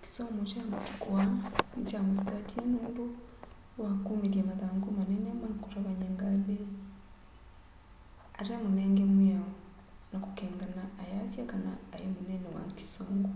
[0.00, 1.28] kĩsomo kya matũkũ aa
[1.74, 3.04] nĩkya mũsĩkatĩe nũndũ
[3.80, 6.56] was kũmĩthya mathangũ manene ma kũtavanya ngalĩ
[8.38, 9.48] ate mũnenge mwĩao
[10.10, 13.30] na kũkeng'ana ayasya kana aĩ mũnene wa kĩsũngũ